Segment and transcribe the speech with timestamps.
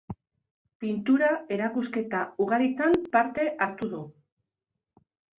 [0.83, 3.99] Pintura-erakusketa ugaritan parte hartu du.